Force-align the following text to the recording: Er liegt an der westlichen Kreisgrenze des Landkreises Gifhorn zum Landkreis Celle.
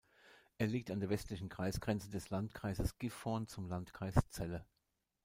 Er 0.57 0.65
liegt 0.65 0.89
an 0.89 0.99
der 0.99 1.11
westlichen 1.11 1.47
Kreisgrenze 1.47 2.09
des 2.09 2.31
Landkreises 2.31 2.97
Gifhorn 2.97 3.45
zum 3.47 3.67
Landkreis 3.69 4.15
Celle. 4.31 4.65